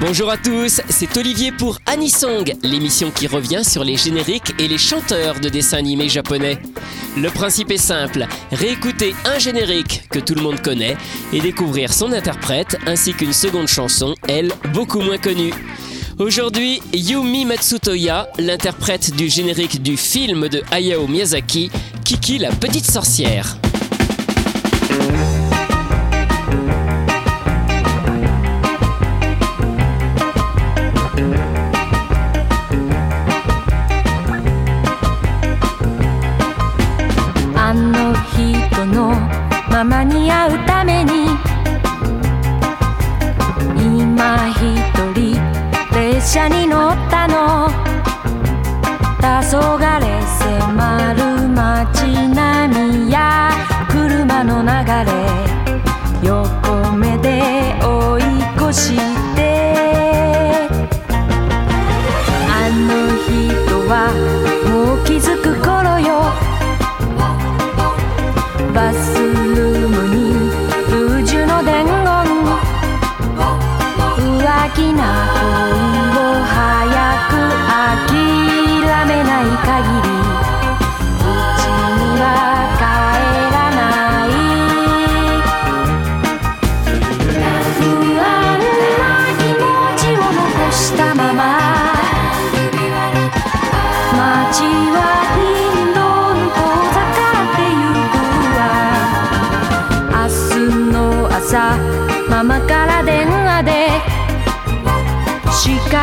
[0.00, 4.78] Bonjour à tous, c'est Olivier pour Anisong, l'émission qui revient sur les génériques et les
[4.78, 6.58] chanteurs de dessins animés japonais.
[7.18, 10.96] Le principe est simple, réécouter un générique que tout le monde connaît
[11.34, 15.52] et découvrir son interprète ainsi qu'une seconde chanson, elle, beaucoup moins connue.
[16.18, 21.70] Aujourd'hui, Yumi Matsutoya, l'interprète du générique du film de Hayao Miyazaki,
[22.06, 23.58] Kiki la petite sorcière.
[39.80, 41.28] ままに会うために
[43.78, 44.58] 今一
[45.14, 45.40] 人
[45.90, 47.70] 列車に乗ったの。
[49.20, 49.80] 黄昏
[50.36, 52.76] 迫る街並
[53.06, 53.29] みや
[105.92, 105.96] あ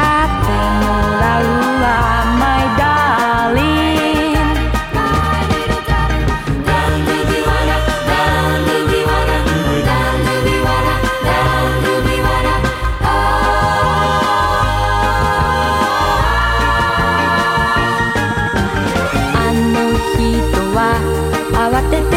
[19.54, 20.80] の人は
[21.54, 22.17] 慌てて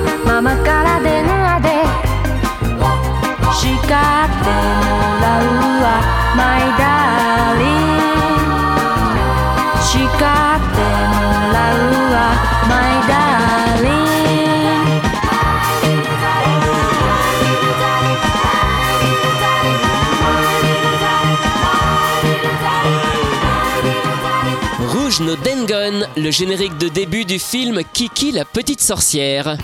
[25.21, 29.57] no Dengon, le générique de début du film Kiki la petite sorcière.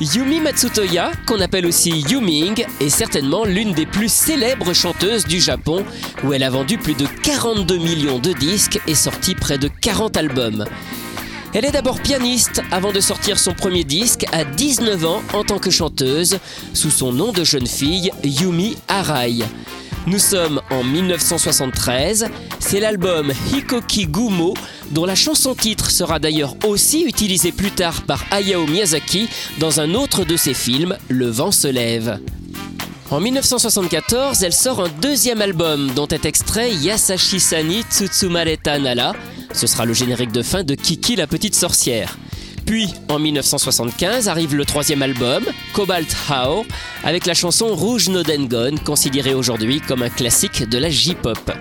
[0.00, 5.84] Yumi Matsutoya, qu'on appelle aussi Yuming, est certainement l'une des plus célèbres chanteuses du Japon,
[6.22, 10.16] où elle a vendu plus de 42 millions de disques et sorti près de 40
[10.16, 10.64] albums.
[11.54, 15.58] Elle est d'abord pianiste avant de sortir son premier disque à 19 ans en tant
[15.58, 16.38] que chanteuse,
[16.72, 19.38] sous son nom de jeune fille Yumi Arai.
[20.06, 22.26] Nous sommes en 1973,
[22.58, 24.52] c'est l'album Hikoki Gumo,
[24.90, 29.94] dont la chanson titre sera d'ailleurs aussi utilisée plus tard par Hayao Miyazaki dans un
[29.94, 32.20] autre de ses films, Le vent se lève.
[33.10, 39.14] En 1974, elle sort un deuxième album dont est extrait Yasashi Sani Tsutsumareta Nala.
[39.54, 42.18] Ce sera le générique de fin de Kiki la petite sorcière.
[42.66, 45.44] Puis, en 1975, arrive le troisième album,
[45.74, 46.64] Cobalt How,
[47.02, 51.52] avec la chanson Rouge no Dengon, considérée aujourd'hui comme un classique de la J-pop.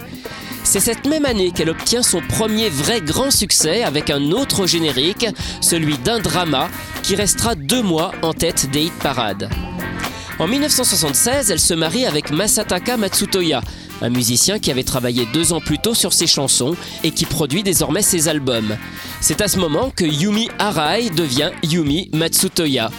[0.64, 5.28] C'est cette même année qu'elle obtient son premier vrai grand succès avec un autre générique,
[5.60, 6.70] celui d'un drama,
[7.04, 9.50] qui restera deux mois en tête des hit parades.
[10.40, 13.62] En 1976, elle se marie avec Masataka Matsutoya,
[14.02, 17.62] un musicien qui avait travaillé deux ans plus tôt sur ses chansons et qui produit
[17.62, 18.76] désormais ses albums.
[19.22, 22.90] C'est à ce moment que Yumi Arai devient Yumi Matsutoya.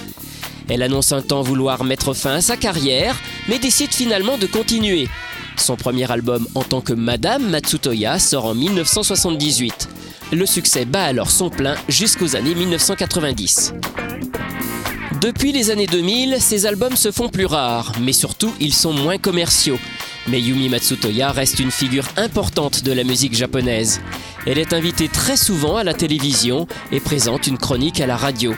[0.69, 3.17] Elle annonce un temps vouloir mettre fin à sa carrière,
[3.49, 5.09] mais décide finalement de continuer.
[5.57, 9.89] Son premier album en tant que Madame Matsutoya sort en 1978.
[10.33, 13.75] Le succès bat alors son plein jusqu'aux années 1990.
[15.25, 19.17] Depuis les années 2000, ces albums se font plus rares, mais surtout ils sont moins
[19.17, 19.79] commerciaux.
[20.29, 24.03] Mais Yumi Matsutoya reste une figure importante de la musique japonaise.
[24.47, 28.55] Elle est invitée très souvent à la télévision et présente une chronique à la radio.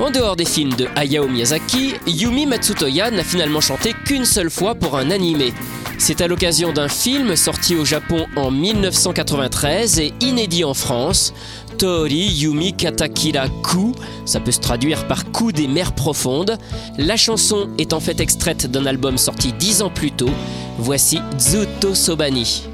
[0.00, 4.74] En dehors des films de Hayao Miyazaki, Yumi Matsutoya n'a finalement chanté qu'une seule fois
[4.74, 5.54] pour un animé.
[5.98, 11.32] C'est à l'occasion d'un film sorti au Japon en 1993 et inédit en France,
[11.78, 13.92] Tori Yumi Katakira Ku,
[14.24, 16.58] ça peut se traduire par coup des mers profondes.
[16.98, 20.30] La chanson est en fait extraite d'un album sorti dix ans plus tôt.
[20.78, 22.73] Voici Zuto Sobani.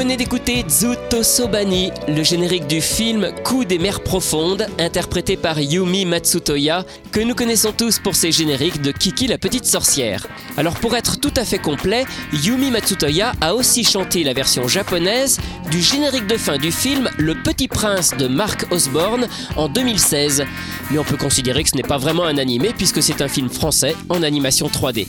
[0.00, 6.06] Venez d'écouter Zuto Sobani, le générique du film Coup des mers profondes, interprété par Yumi
[6.06, 10.26] Matsutoya, que nous connaissons tous pour ses génériques de Kiki la petite sorcière.
[10.56, 15.38] Alors pour être tout à fait complet, Yumi Matsutoya a aussi chanté la version japonaise
[15.70, 20.46] du générique de fin du film Le Petit Prince de Mark Osborne en 2016.
[20.90, 23.50] Mais on peut considérer que ce n'est pas vraiment un animé puisque c'est un film
[23.50, 25.08] français en animation 3D.